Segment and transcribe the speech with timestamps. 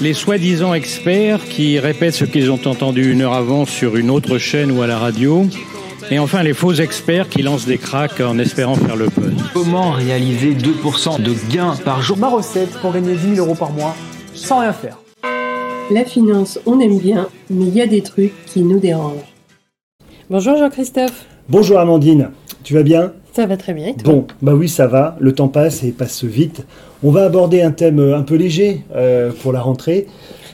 [0.00, 4.38] les soi-disant experts qui répètent ce qu'ils ont entendu une heure avant sur une autre
[4.38, 5.46] chaîne ou à la radio.
[6.10, 9.34] Et enfin, les faux experts qui lancent des cracks en espérant faire le buzz.
[9.52, 12.16] Comment réaliser 2% de gains par jour?
[12.16, 13.94] Ma recette pour gagner 10 000 euros par mois
[14.34, 14.98] sans rien faire.
[15.90, 19.34] La finance, on aime bien, mais il y a des trucs qui nous dérangent.
[20.30, 21.24] Bonjour Jean-Christophe.
[21.48, 22.30] Bonjour Amandine,
[22.62, 23.12] tu vas bien?
[23.32, 25.92] Ça va très bien et toi Bon, bah oui, ça va, le temps passe et
[25.92, 26.64] passe vite.
[27.02, 30.06] On va aborder un thème un peu léger euh, pour la rentrée.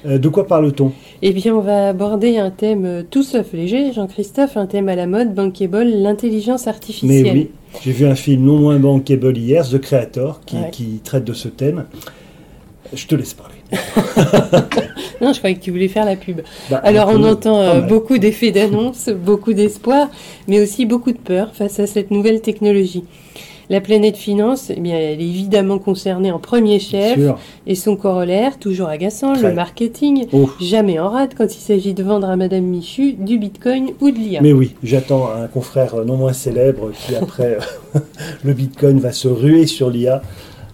[0.06, 0.92] Euh, de quoi parle-t-on?
[1.22, 4.96] Eh bien, on va aborder un thème euh, tout sauf léger, Jean-Christophe, un thème à
[4.96, 7.22] la mode, bankable, l'intelligence artificielle.
[7.22, 7.50] Mais oui,
[7.82, 10.70] j'ai vu un film non moins bankable hier, The Creator, qui, Ouais.
[10.70, 11.84] qui traite de ce thème.
[12.92, 13.54] Je te laisse parler.
[15.20, 16.40] Non, je croyais que tu voulais faire la pub.
[16.70, 20.08] Bah, Alors, on entend euh, beaucoup d'effets d'annonce, beaucoup d'espoir,
[20.48, 23.04] mais aussi beaucoup de peur face à cette nouvelle technologie.
[23.70, 27.18] La planète finance, eh bien, elle est évidemment concernée en premier chef,
[27.66, 29.48] et son corollaire, toujours agaçant, Très.
[29.48, 30.26] le marketing,
[30.60, 34.18] jamais en rate quand il s'agit de vendre à Madame Michu du Bitcoin ou de
[34.18, 34.42] l'IA.
[34.42, 37.56] Mais oui, j'attends un confrère non moins célèbre qui, après
[38.44, 40.20] le Bitcoin, va se ruer sur l'IA.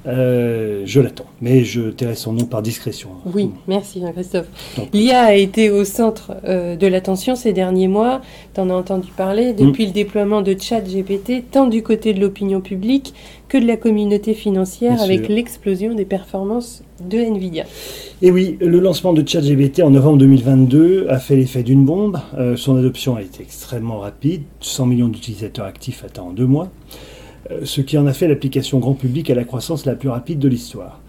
[0.06, 3.10] Euh, je l'attends, mais je tairai son nom par discrétion.
[3.34, 4.46] Oui, merci Jean-Christophe.
[4.76, 4.88] Donc.
[4.94, 8.22] L'IA a été au centre euh, de l'attention ces derniers mois.
[8.54, 12.60] Tu en as entendu parler depuis le déploiement de ChatGPT, tant du côté de l'opinion
[12.60, 13.12] publique
[13.48, 15.34] que de la communauté financière, Bien avec sûr.
[15.34, 17.64] l'explosion des performances de Nvidia.
[18.22, 22.20] Et oui, le lancement de ChatGPT en novembre 2022 a fait l'effet d'une bombe.
[22.38, 26.70] Euh, son adoption a été extrêmement rapide, 100 millions d'utilisateurs actifs atteints en deux mois,
[27.64, 30.48] ce qui en a fait l'application grand public à la croissance la plus rapide de
[30.48, 31.00] l'histoire.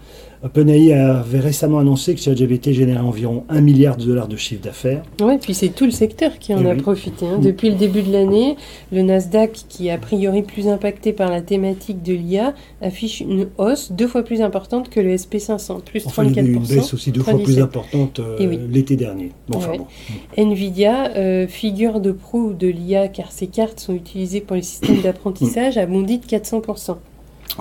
[0.44, 5.02] OpenAI avait récemment annoncé que ChatGPT générait environ 1 milliard de dollars de chiffre d'affaires.
[5.20, 6.80] Ouais, puis c'est tout le secteur qui en Eh a oui.
[6.82, 7.26] profité.
[7.26, 7.38] hein.
[7.38, 8.56] Depuis le début de l'année,
[8.90, 13.46] le Nasdaq, qui est a priori plus impacté par la thématique de l'IA, affiche une
[13.56, 16.46] hausse deux fois plus importante que le SP500, plus Enfin, il y a 34%.
[16.46, 17.62] eu une baisse aussi deux fois plus 3,17.
[17.62, 18.58] importante euh, Eh oui.
[18.68, 19.30] l'été dernier.
[19.48, 19.78] Bon, enfin Ouais.
[19.78, 19.86] bon.
[20.36, 25.02] Nvidia, euh, figure de proue de l'IA car ses cartes sont utilisées pour les systèmes
[25.02, 26.96] d'apprentissage, a bondi de 400%.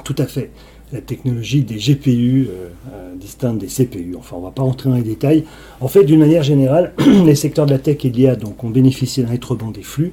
[0.04, 0.50] Tout à fait.
[0.94, 4.16] La technologie des GPU euh, euh, distincte des CPU.
[4.18, 5.46] Enfin, on ne va pas rentrer dans les détails.
[5.80, 6.94] En fait, d'une manière générale,
[7.26, 10.12] les secteurs de la tech et de l'IA donc, ont bénéficié d'un rebond des flux.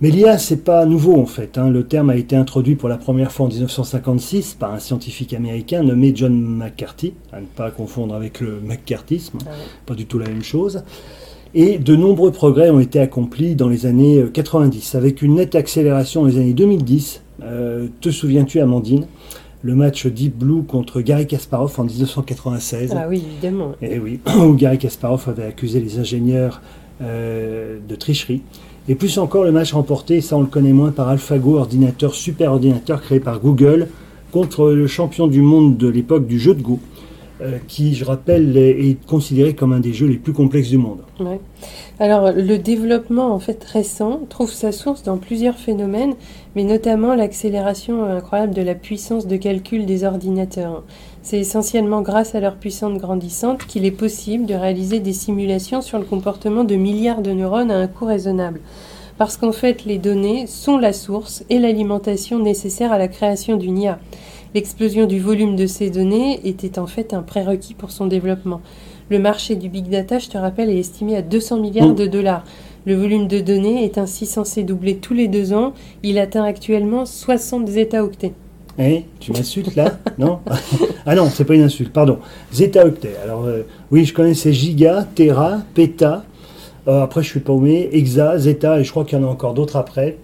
[0.00, 1.58] Mais l'IA, c'est pas nouveau en fait.
[1.58, 1.68] hein.
[1.68, 5.82] Le terme a été introduit pour la première fois en 1956 par un scientifique américain
[5.82, 9.56] nommé John McCarthy, à ne pas confondre avec le McCarthyisme, Ah ouais.
[9.84, 10.82] pas du tout la même chose.
[11.52, 15.54] Et de nombreux progrès ont été accomplis dans les années euh, 90, avec une nette
[15.54, 17.20] accélération dans les années 2010.
[17.42, 19.06] Euh, te souviens-tu, Amandine,
[19.62, 23.72] le match Deep Blue contre Gary Kasparov en 1996 Ah oui, évidemment.
[23.82, 26.60] et oui, où Gary Kasparov avait accusé les ingénieurs
[27.02, 28.42] euh, de tricherie.
[28.88, 32.52] Et plus encore, le match remporté, ça on le connaît moins, par AlphaGo, ordinateur, super
[32.52, 33.88] ordinateur créé par Google,
[34.32, 36.78] contre le champion du monde de l'époque du jeu de Go,
[37.42, 41.00] euh, qui, je rappelle, est considéré comme un des jeux les plus complexes du monde.
[41.98, 46.14] Alors, le développement en fait récent trouve sa source dans plusieurs phénomènes,
[46.56, 50.82] mais notamment l'accélération incroyable de la puissance de calcul des ordinateurs.
[51.22, 55.98] C'est essentiellement grâce à leur puissance grandissante qu'il est possible de réaliser des simulations sur
[55.98, 58.60] le comportement de milliards de neurones à un coût raisonnable.
[59.18, 63.78] Parce qu'en fait, les données sont la source et l'alimentation nécessaire à la création d'une
[63.78, 63.98] IA.
[64.54, 68.60] L'explosion du volume de ces données était en fait un prérequis pour son développement.
[69.08, 72.44] Le marché du big data, je te rappelle, est estimé à 200 milliards de dollars.
[72.84, 75.72] Le volume de données est ainsi censé doubler tous les deux ans.
[76.02, 78.32] Il atteint actuellement 60 zeta-octets.
[78.78, 79.98] Eh, tu m'insultes là?
[80.18, 80.40] Non?
[81.06, 82.18] Ah non, c'est pas une insulte, pardon.
[82.52, 83.16] Zeta-octet.
[83.22, 86.24] Alors, euh, oui, je connais ces giga, tera, péta.
[86.88, 87.88] Euh, après, je suis paumé.
[87.92, 90.18] Hexa, zeta, et je crois qu'il y en a encore d'autres après.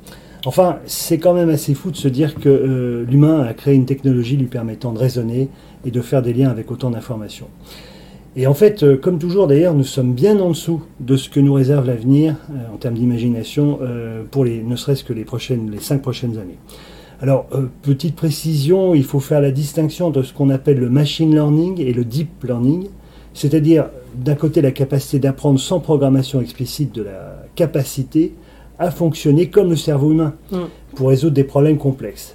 [0.47, 3.85] Enfin, c'est quand même assez fou de se dire que euh, l'humain a créé une
[3.85, 5.49] technologie lui permettant de raisonner
[5.85, 7.49] et de faire des liens avec autant d'informations.
[8.37, 11.41] Et en fait, euh, comme toujours d'ailleurs, nous sommes bien en dessous de ce que
[11.41, 13.81] nous réserve l'avenir euh, en termes d'imagination
[14.31, 16.59] pour les, ne serait-ce que les prochaines, cinq prochaines années.
[17.21, 17.49] Alors,
[17.83, 21.93] petite précision, il faut faire la distinction entre ce qu'on appelle le machine learning et
[21.93, 22.87] le deep learning,
[23.35, 28.33] c'est-à-dire d'un côté la capacité d'apprendre sans programmation explicite de la capacité
[28.79, 30.57] à fonctionner comme le cerveau humain Mm.
[30.95, 32.35] pour résoudre des problèmes complexes.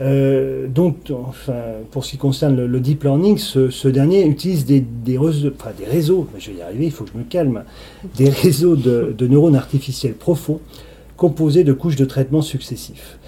[0.00, 1.54] Euh, donc, enfin,
[1.90, 5.52] pour ce qui concerne le, le deep learning, ce, ce dernier utilise des, des, réseaux,
[5.58, 7.64] enfin, des réseaux, je vais y arriver, il faut que je me calme,
[8.16, 10.60] des réseaux de, de neurones artificiels profonds
[11.16, 13.18] composés de couches de traitement successifs.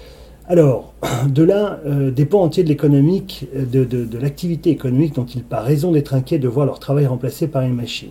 [0.47, 0.93] Alors,
[1.27, 5.61] de là euh, dépend entier de l'économique, de, de, de l'activité économique dont il pas
[5.61, 8.09] raison d'être inquiet de voir leur travail remplacé par une machine.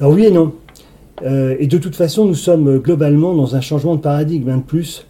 [0.00, 0.54] Alors oui et non.
[1.22, 4.62] Euh, et de toute façon, nous sommes globalement dans un changement de paradigme, un de
[4.62, 5.06] plus,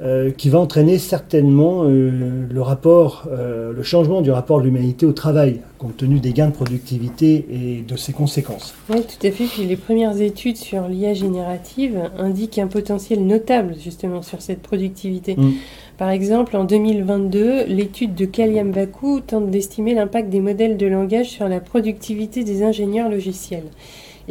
[0.00, 5.06] euh, qui va entraîner certainement euh, le rapport, euh, le changement du rapport de l'humanité
[5.06, 8.76] au travail, compte tenu des gains de productivité et de ses conséquences.
[8.90, 9.46] Oui, tout à fait.
[9.46, 15.34] Puis les premières études sur l'IA générative indiquent un potentiel notable justement sur cette productivité.
[15.36, 15.54] Mm.
[15.96, 21.30] Par exemple, en 2022, l'étude de Kaliam Baku tente d'estimer l'impact des modèles de langage
[21.30, 23.66] sur la productivité des ingénieurs logiciels.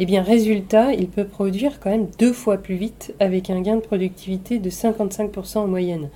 [0.00, 3.76] Eh bien, résultat, il peut produire quand même deux fois plus vite avec un gain
[3.76, 6.08] de productivité de 55% en moyenne.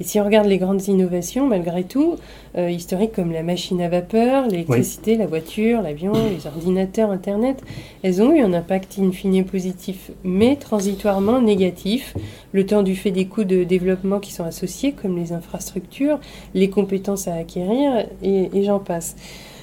[0.00, 2.16] Et si on regarde les grandes innovations, malgré tout,
[2.56, 7.62] euh, historiques comme la machine à vapeur, l'électricité, la voiture, l'avion, les ordinateurs, Internet,
[8.02, 12.14] elles ont eu un impact in fine positif, mais transitoirement négatif,
[12.52, 16.18] le temps du fait des coûts de développement qui sont associés, comme les infrastructures,
[16.54, 19.16] les compétences à acquérir, et, et j'en passe.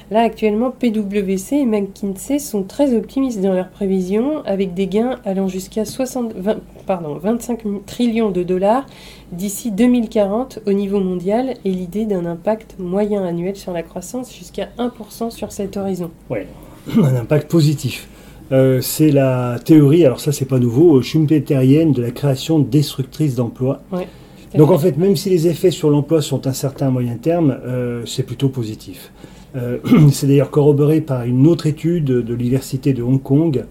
[0.10, 5.50] Là, actuellement, PwC et McKinsey sont très optimistes dans leurs prévisions, avec des gains allant
[5.50, 8.86] jusqu'à 60 20 pardon, 25 trillions de dollars
[9.34, 14.70] d'ici 2040 au niveau mondial, et l'idée d'un impact moyen annuel sur la croissance jusqu'à
[14.78, 16.10] 1% sur cet horizon.
[16.30, 16.40] Oui,
[16.98, 18.08] un impact positif.
[18.54, 23.82] Euh, c'est la théorie, alors ça c'est pas nouveau, schumpeterienne de la création destructrice d'emplois.
[23.92, 24.08] Ouais,
[24.56, 28.06] Donc en fait, même si les effets sur l'emploi sont incertains à moyen terme, euh,
[28.06, 29.12] c'est plutôt positif.
[29.56, 29.78] Euh,
[30.12, 33.66] c'est d'ailleurs corroboré par une autre étude de l'Université de Hong Kong,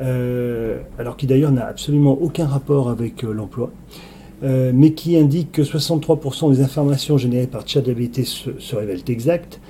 [0.00, 3.70] euh, alors qui d'ailleurs n'a absolument aucun rapport avec euh, l'emploi,
[4.44, 9.60] mais qui indique que 63% des informations générées par ChatGPT se, révèlent exactes,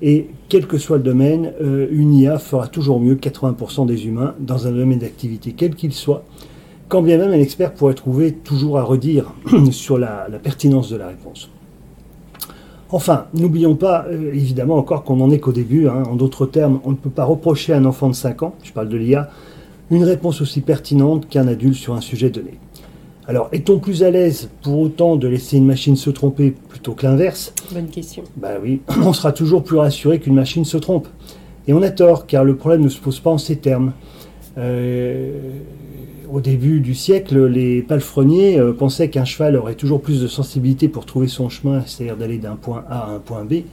[0.00, 4.34] et quel que soit le domaine, une IA fera toujours mieux que 80% des humains
[4.40, 6.24] dans un domaine d'activité quel qu'il soit,
[6.88, 9.34] quand bien même un expert pourrait trouver toujours à redire
[9.70, 11.50] sur la pertinence de la réponse.
[12.92, 15.88] Enfin, n'oublions pas, euh, évidemment, encore qu'on n'en est qu'au début.
[15.88, 16.02] hein.
[16.10, 18.72] En d'autres termes, on ne peut pas reprocher à un enfant de 5 ans, je
[18.72, 19.30] parle de l'IA,
[19.90, 22.58] une réponse aussi pertinente qu'un adulte sur un sujet donné.
[23.26, 27.06] Alors, est-on plus à l'aise pour autant de laisser une machine se tromper plutôt que
[27.06, 27.54] l'inverse?
[27.72, 28.24] Bonne question.
[28.36, 31.08] Bah oui, on sera toujours plus rassuré qu'une machine se trompe.
[31.66, 33.92] Et on a tort, car le problème ne se pose pas en ces termes.
[34.58, 35.30] Euh,
[36.32, 40.88] au début du siècle, les palefreniers euh, pensaient qu'un cheval aurait toujours plus de sensibilité
[40.88, 43.64] pour trouver son chemin, c'est-à-dire d'aller d'un point A à un point B.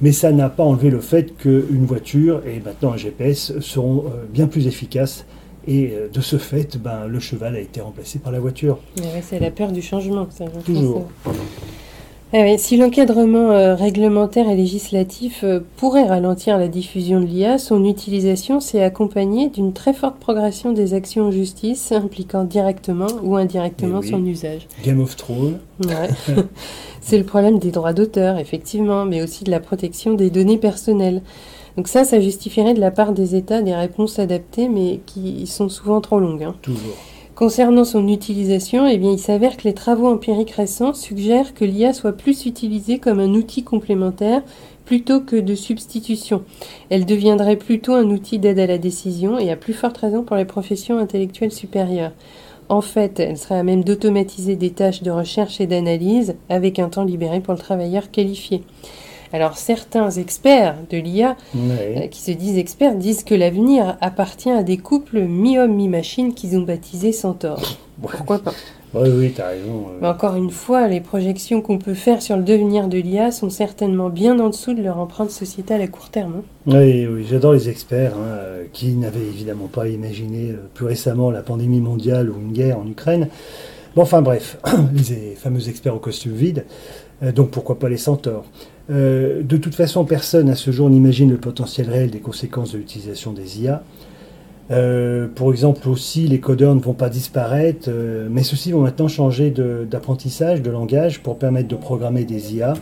[0.00, 4.24] Mais ça n'a pas enlevé le fait qu'une voiture et maintenant un GPS seront euh,
[4.32, 5.26] bien plus efficaces.
[5.66, 8.78] Et euh, de ce fait, ben, le cheval a été remplacé par la voiture.
[8.98, 10.26] Mais ouais, c'est la peur du changement.
[10.30, 11.10] Ça, Toujours.
[12.32, 17.84] Ouais, si l'encadrement euh, réglementaire et législatif euh, pourrait ralentir la diffusion de l'IA, son
[17.84, 24.00] utilisation s'est accompagnée d'une très forte progression des actions en justice impliquant directement ou indirectement
[24.02, 24.10] Eh oui.
[24.10, 24.68] son usage.
[24.84, 26.08] Game of Thrones, Ouais.
[27.00, 31.22] C'est le problème des droits d'auteur, effectivement, mais aussi de la protection des données personnelles.
[31.76, 35.68] Donc ça, ça justifierait de la part des États des réponses adaptées, mais qui sont
[35.68, 36.42] souvent trop longues.
[36.44, 36.54] hein.
[36.62, 36.94] toujours.
[37.40, 42.12] Concernant son utilisation, eh il s'avère que les travaux empiriques récents suggèrent que l'IA soit
[42.12, 44.42] plus utilisée comme un outil complémentaire
[44.84, 46.42] plutôt que de substitution.
[46.90, 50.36] Elle deviendrait plutôt un outil d'aide à la décision et à plus forte raison pour
[50.36, 52.12] les professions intellectuelles supérieures.
[52.68, 56.90] En fait, elle serait à même d'automatiser des tâches de recherche et d'analyse avec un
[56.90, 58.64] temps libéré pour le travailleur qualifié.
[59.32, 61.94] Alors certains experts de l'IA Ouais.
[62.04, 66.56] euh, qui se disent experts disent que l'avenir appartient à des couples mi-homme mi-machine qu'ils
[66.58, 67.62] ont baptisés Centaure.
[68.02, 68.52] Pourquoi pas
[68.94, 69.86] Oui, oui, t'as raison.
[69.90, 69.98] euh.
[70.00, 73.50] Mais encore une fois, les projections qu'on peut faire sur le devenir de l'IA sont
[73.50, 76.36] certainement bien en dessous de leur empreinte sociétale à court terme.
[76.38, 76.42] hein.
[76.66, 81.30] Oui, oui, j'adore les experts hein, euh, qui n'avaient évidemment pas imaginé euh, plus récemment
[81.30, 83.28] la pandémie mondiale ou une guerre en Ukraine.
[83.94, 84.56] Bon, enfin bref,
[85.10, 86.64] les fameux experts au costume vide,
[87.22, 88.44] euh, donc pourquoi pas les centaures?
[88.90, 92.78] Euh, de toute façon, personne à ce jour n'imagine le potentiel réel des conséquences de
[92.78, 93.82] l'utilisation des IA.
[94.70, 99.08] Euh, pour exemple aussi, les codeurs ne vont pas disparaître, euh, mais ceux-ci vont maintenant
[99.08, 102.74] changer de- d'apprentissage, de, langage, pour permettre de programmer des IA,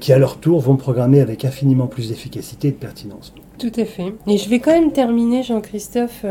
[0.00, 3.32] qui à leur tour vont programmer avec infiniment plus d'efficacité et de pertinence.
[3.56, 4.12] Tout à fait.
[4.26, 6.26] Et je vais quand même terminer, Jean-Christophe,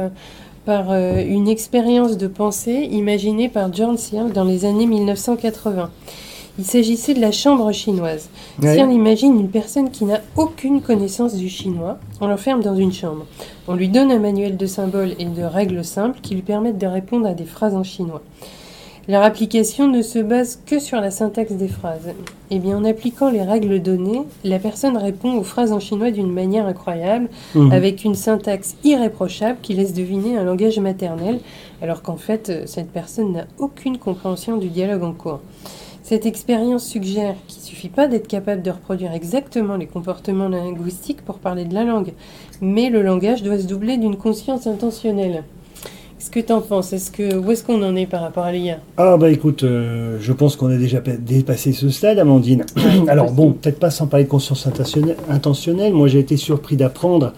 [0.65, 5.89] par une expérience de pensée imaginée par John Searle dans les années 1980.
[6.59, 8.27] Il s'agissait de la chambre chinoise.
[8.61, 8.75] Ouais.
[8.75, 12.91] Si on imagine une personne qui n'a aucune connaissance du chinois, on l'enferme dans une
[12.91, 13.25] chambre.
[13.69, 16.85] On lui donne un manuel de symboles et de règles simples qui lui permettent de
[16.85, 18.21] répondre à des phrases en chinois.
[19.07, 22.09] Leur application ne se base que sur la syntaxe des phrases.
[22.51, 26.31] Eh bien, en appliquant les règles données, la personne répond aux phrases en chinois d'une
[26.31, 27.71] manière incroyable, Mhm.
[27.71, 31.39] avec une syntaxe irréprochable qui laisse deviner un langage maternel,
[31.81, 35.39] alors qu'en fait, cette personne n'a aucune compréhension du dialogue en cours.
[36.09, 41.23] Cette expérience suggère qu'il ne suffit pas d'être capable de reproduire exactement les comportements linguistiques
[41.23, 42.13] pour parler de la langue,
[42.61, 45.43] mais le langage doit se doubler d'une conscience intentionnelle.
[46.17, 46.93] Qu'est-ce que tu en penses?
[46.93, 50.17] Est-ce que, Où est-ce qu'on en est par rapport à l'IA Ah bah écoute, euh,
[50.19, 52.65] je pense qu'on a déjà dépassé ce stade, Amandine.
[53.07, 54.67] Alors bon, peut-être pas sans parler de conscience
[55.29, 55.93] intentionnelle.
[55.93, 57.33] Moi j'ai été surpris d'apprendre,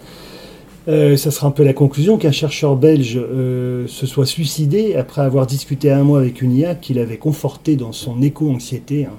[0.88, 5.22] euh, ça sera un peu la conclusion, qu'un chercheur belge euh, se soit suicidé après
[5.22, 9.14] avoir discuté un mois avec une IA qu'il avait conforté dans son éco-anxiété, hein,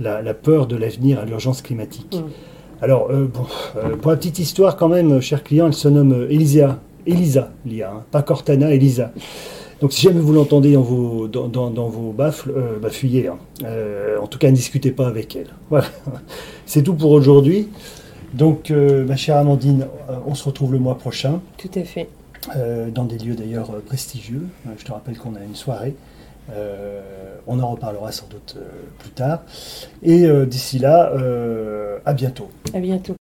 [0.00, 2.16] la, peur de l'avenir à l'urgence climatique.
[2.16, 2.82] Mm.
[2.82, 3.46] Alors, bon,
[4.00, 8.04] pour la petite histoire quand même, cher client, elle se nomme Elisa Elisa, l'IA, hein,
[8.10, 9.12] pas Cortana, Elisa.
[9.80, 11.48] Donc si jamais vous l'entendez dans vos, dans,
[11.88, 13.26] vos baffles, euh, bah, fuyez.
[13.26, 13.38] Hein.
[13.64, 15.48] Euh, en tout cas, ne discutez pas avec elle.
[15.70, 15.86] Voilà.
[16.66, 17.68] C'est tout pour aujourd'hui.
[18.32, 19.86] Donc, euh, ma chère Amandine,
[20.26, 21.40] on se retrouve le mois prochain.
[21.58, 22.08] Tout à fait.
[22.94, 24.46] dans des lieux d'ailleurs prestigieux.
[24.76, 25.94] Je te rappelle qu'on a une soirée.
[27.46, 28.56] on en reparlera sans doute
[28.98, 29.42] plus tard.
[30.02, 31.12] Et d'ici là,
[32.04, 32.48] à bientôt.
[32.74, 33.14] À bientôt.